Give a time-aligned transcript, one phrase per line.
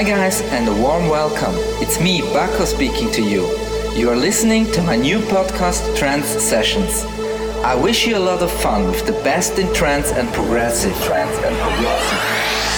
[0.00, 1.52] Hi guys and a warm welcome.
[1.82, 3.46] It's me, Baco speaking to you.
[3.94, 7.04] You are listening to my new podcast Trance Sessions.
[7.62, 11.36] I wish you a lot of fun with the best in trance and progressive trance
[11.44, 12.69] and progressive.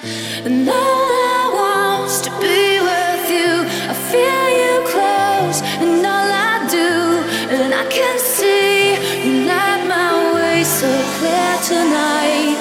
[0.00, 3.66] And all I want's to be with you.
[3.90, 6.90] I feel you close, and all I do,
[7.50, 10.88] and I can see you light my way so
[11.18, 12.57] clear tonight.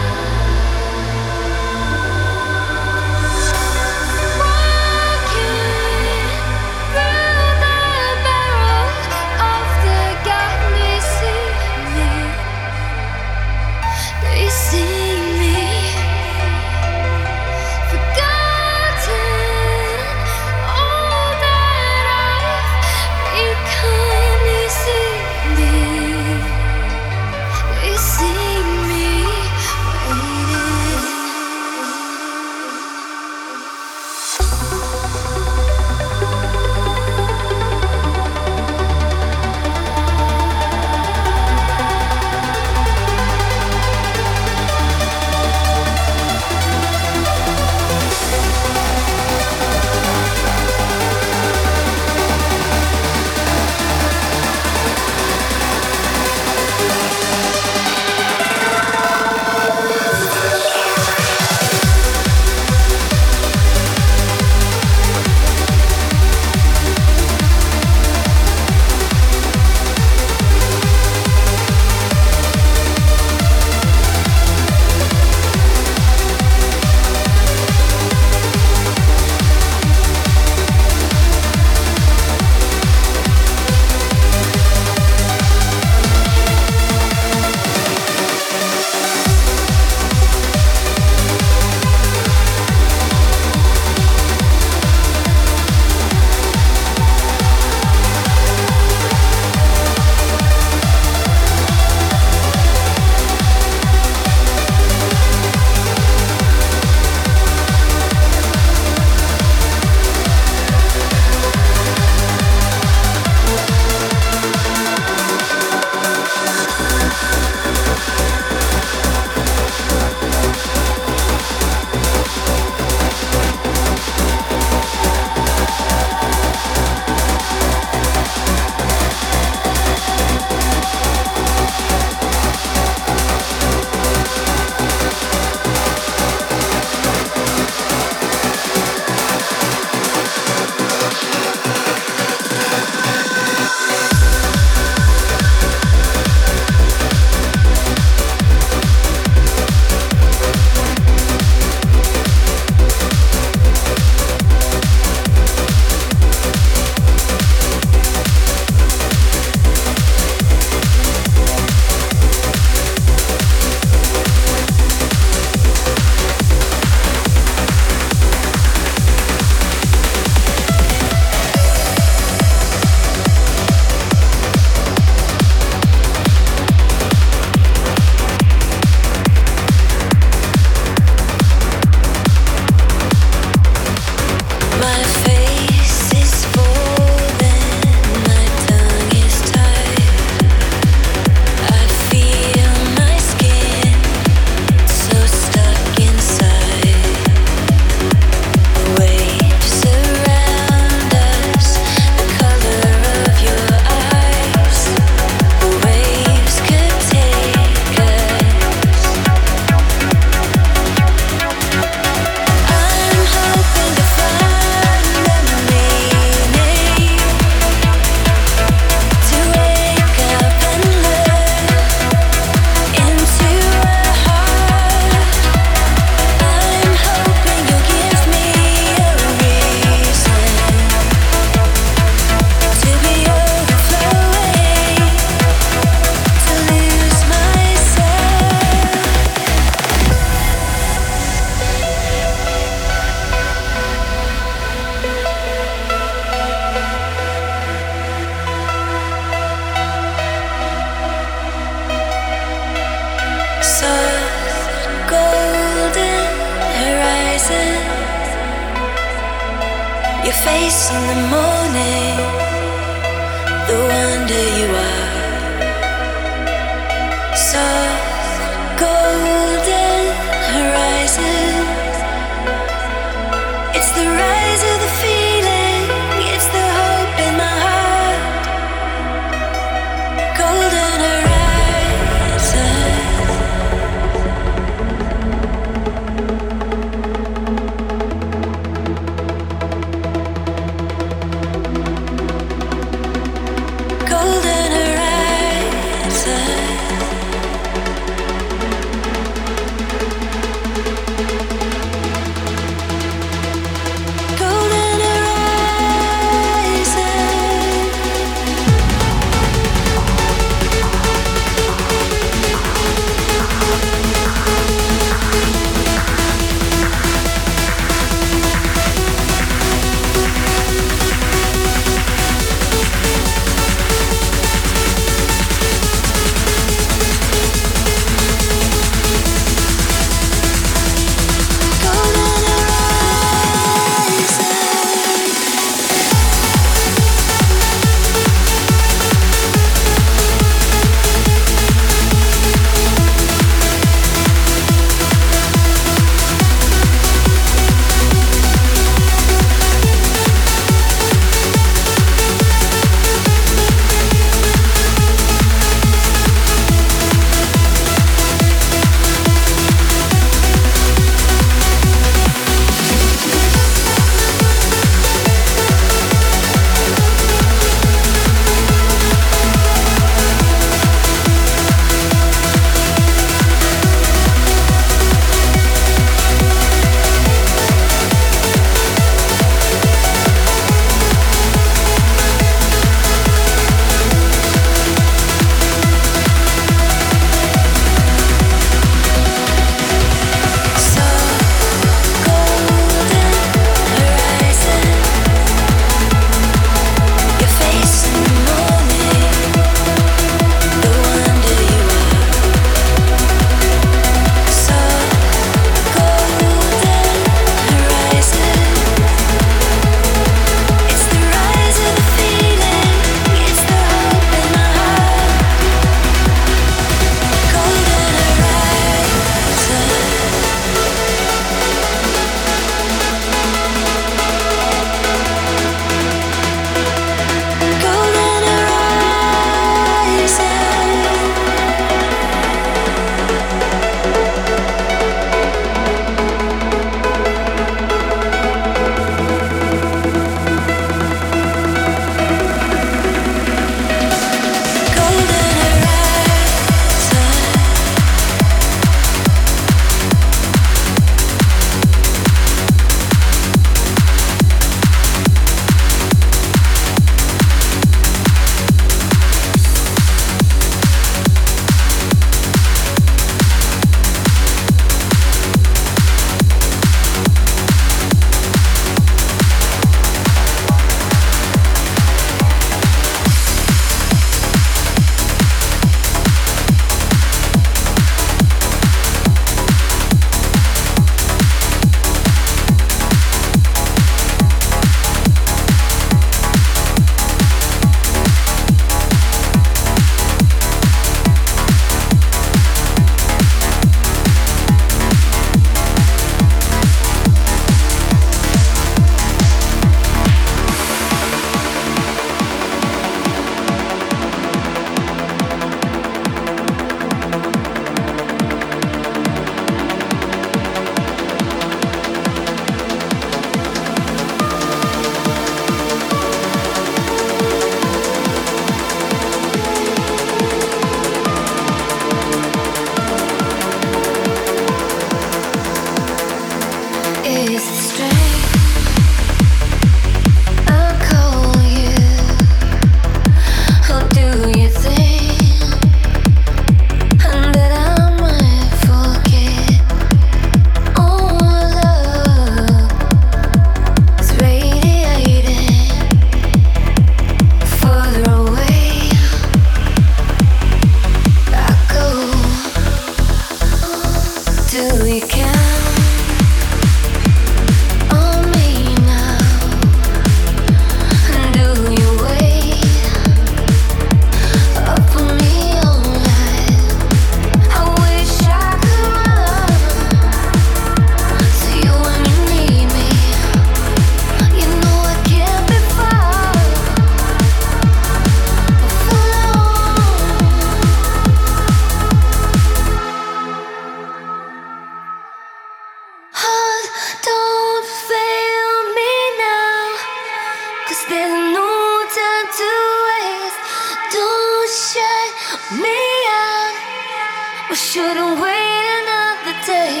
[597.92, 600.00] Shouldn't wait another day.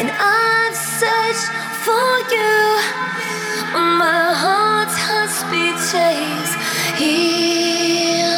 [0.00, 1.48] And I've searched
[1.84, 2.54] for you.
[4.00, 6.54] My heart's heartbeat chase.
[6.96, 8.32] Hear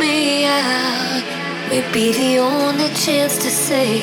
[0.00, 1.22] me out.
[1.70, 4.00] Maybe the only chance to say,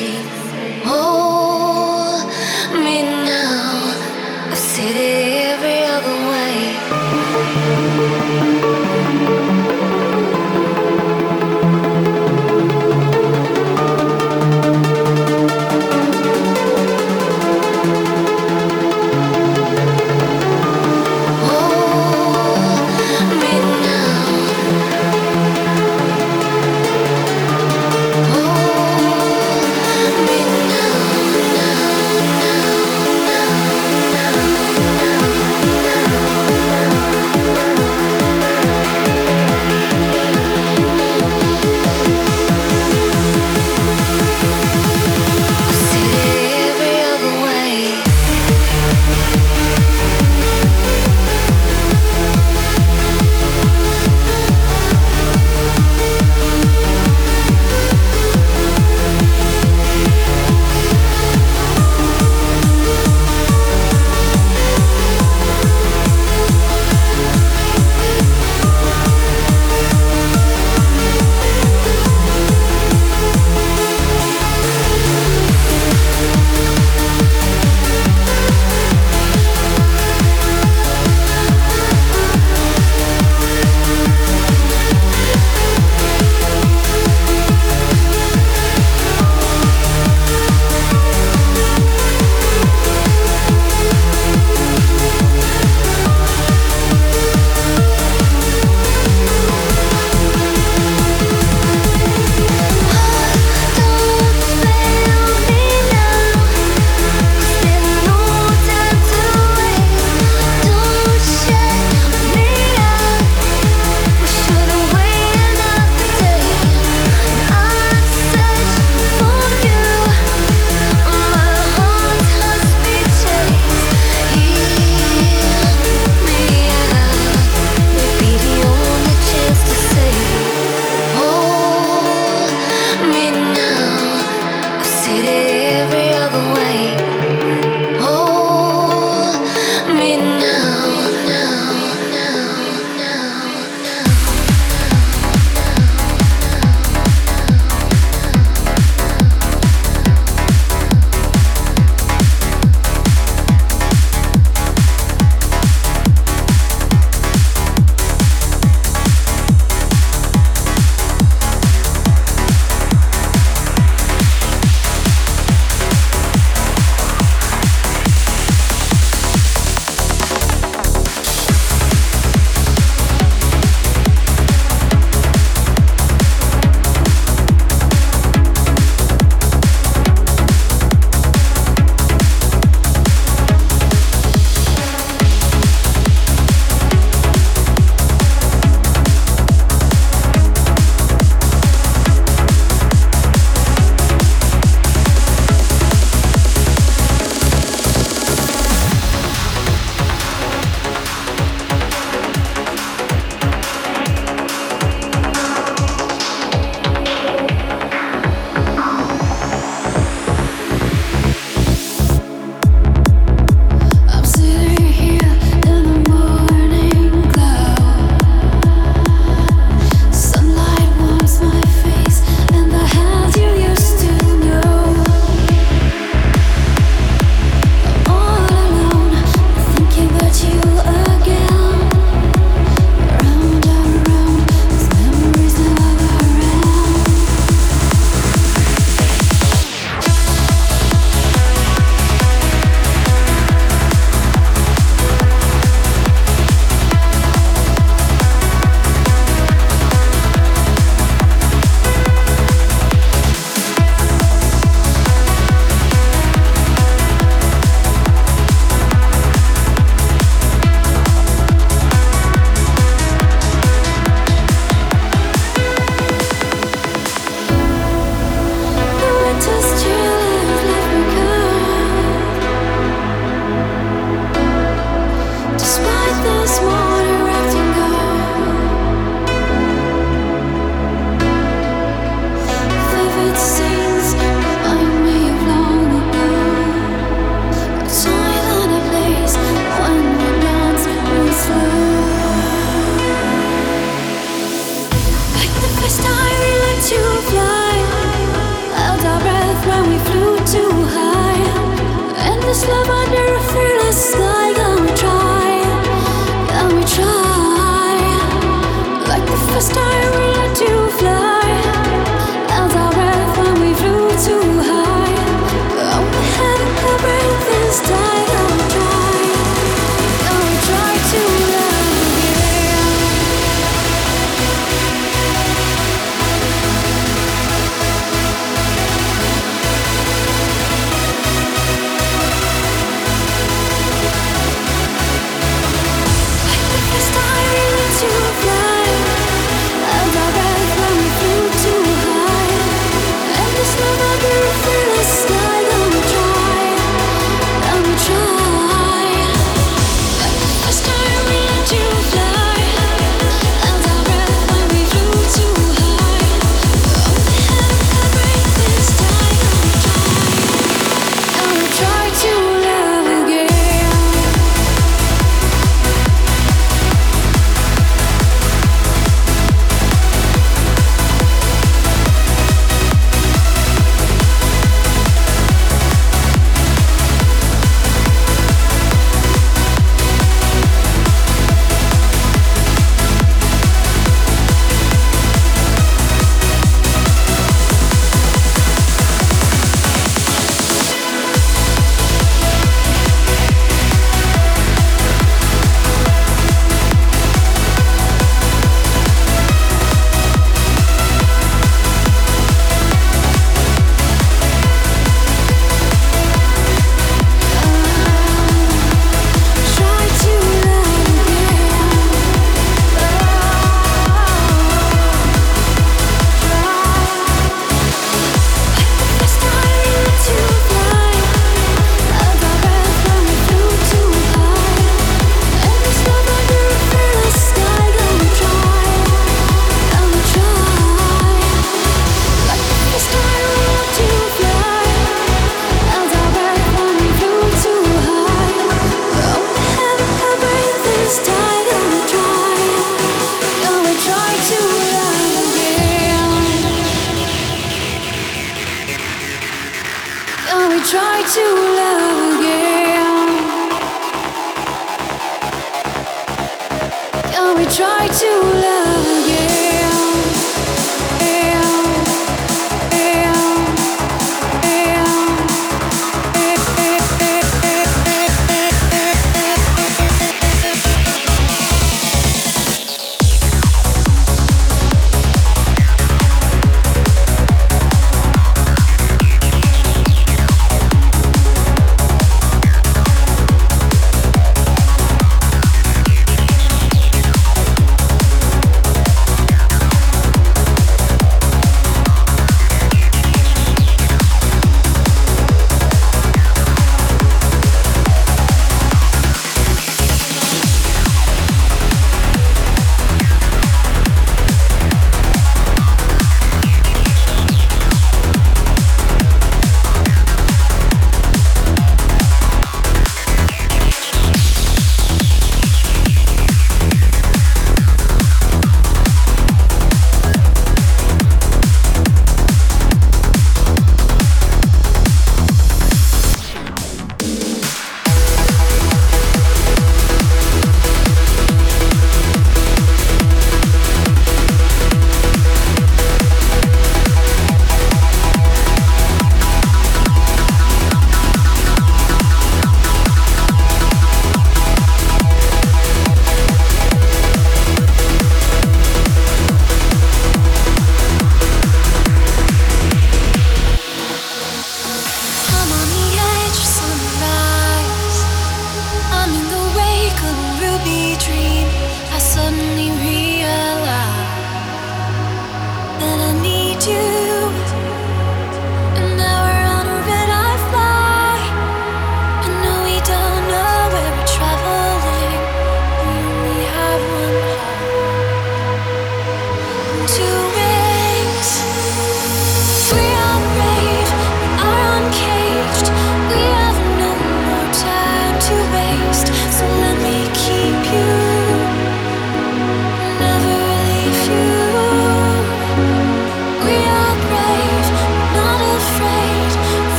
[0.86, 2.24] Hold
[2.72, 4.50] me now.
[4.50, 5.25] I've said it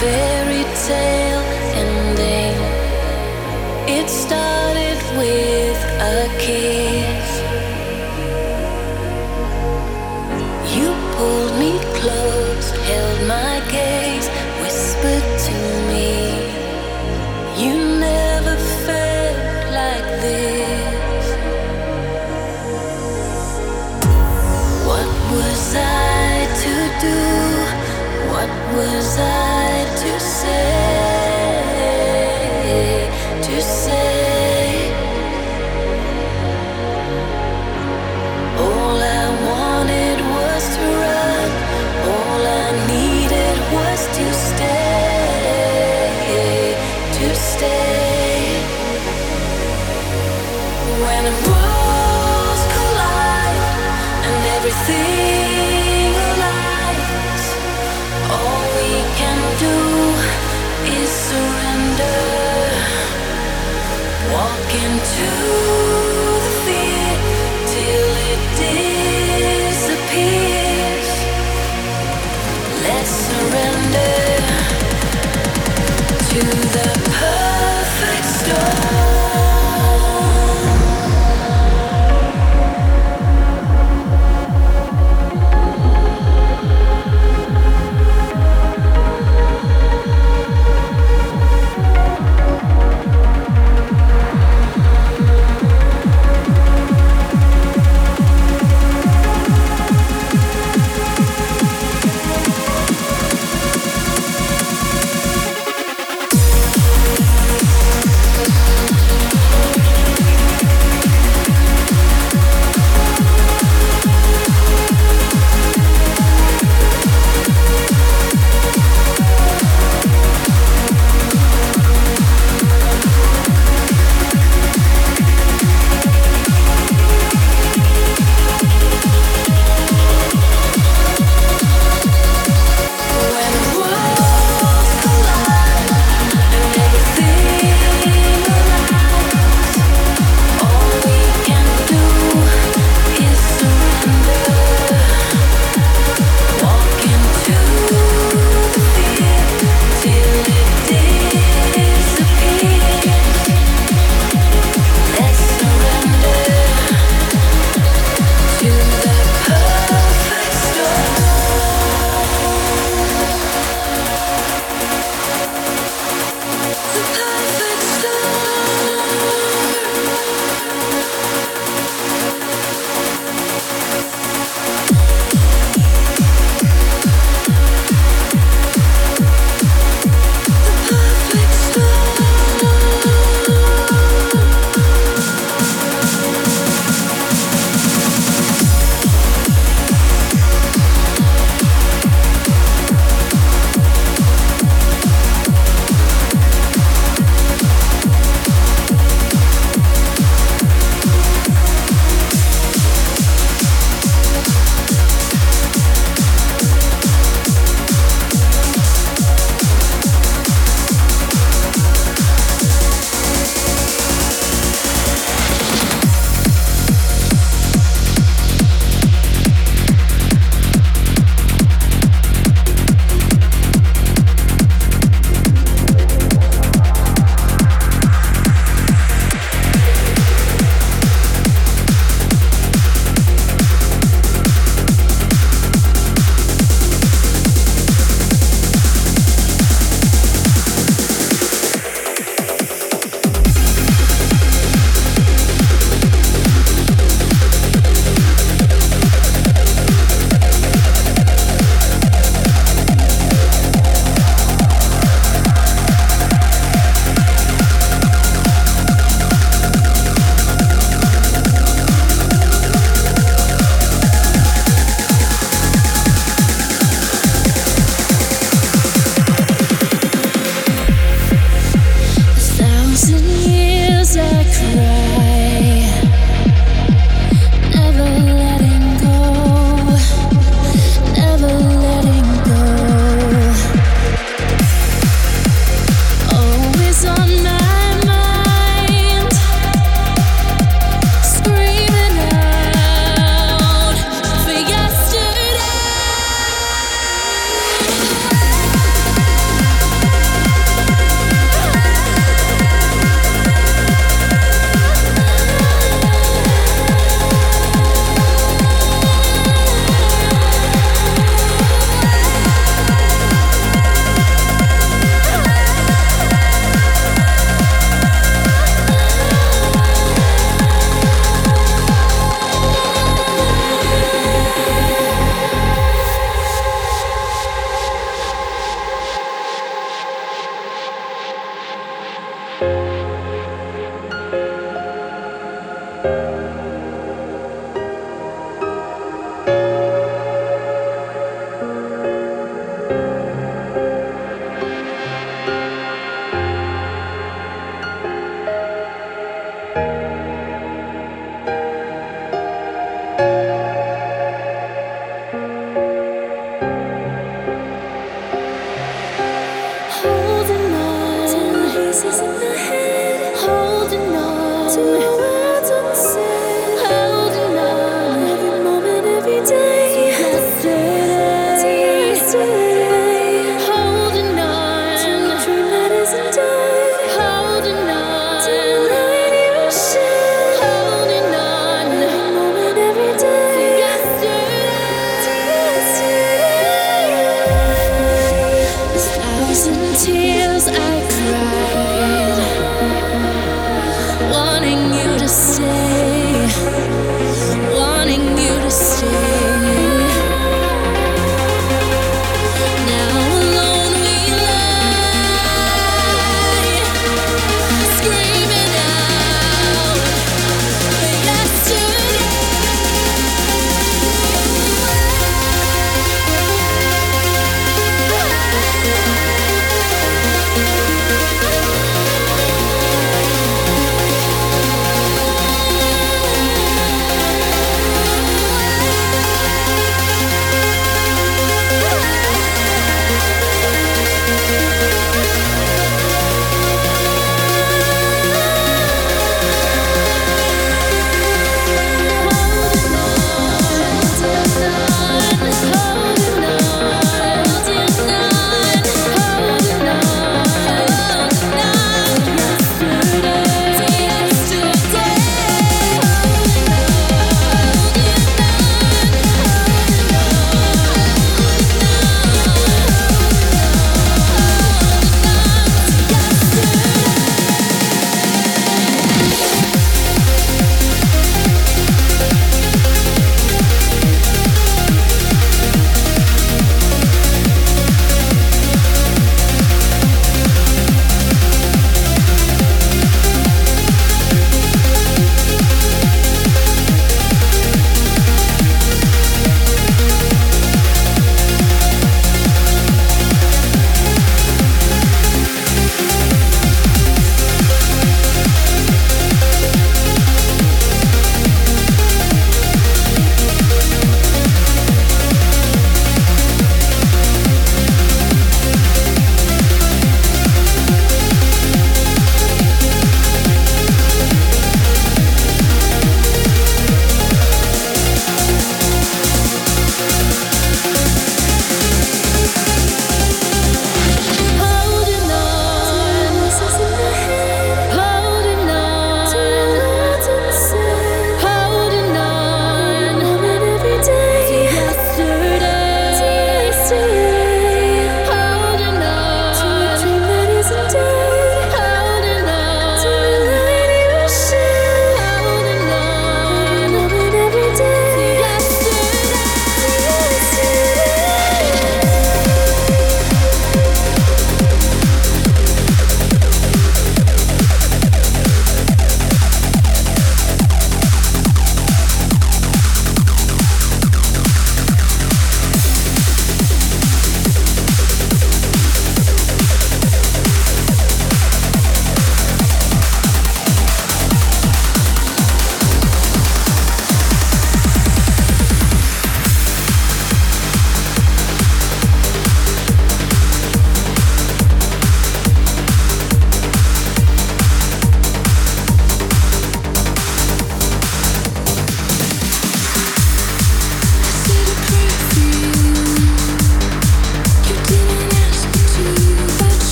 [0.00, 1.19] fairy tale